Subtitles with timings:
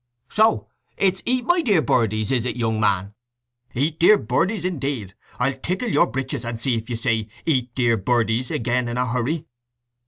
[0.29, 3.13] "So it's 'Eat my dear birdies,' is it, young man?
[3.75, 5.13] 'Eat, dear birdies,' indeed!
[5.37, 9.05] I'll tickle your breeches, and see if you say, 'Eat, dear birdies,' again in a
[9.05, 9.45] hurry!